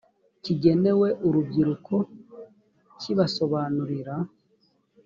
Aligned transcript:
kigenewe 0.43 1.07
urubyiruko 1.27 1.95
kibasobanurira 3.01 4.15